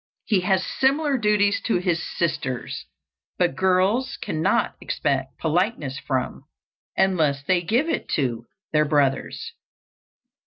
He 0.25 0.39
has 0.39 0.65
similar 0.65 1.15
duties 1.15 1.61
to 1.65 1.77
his 1.77 2.01
sisters; 2.01 2.87
but 3.37 3.55
girls 3.55 4.17
cannot 4.19 4.73
expect 4.81 5.37
politeness 5.37 5.99
from, 5.99 6.45
unless 6.97 7.43
they 7.43 7.61
give 7.61 7.87
it 7.87 8.09
to, 8.15 8.47
their 8.73 8.85
brothers. 8.85 9.53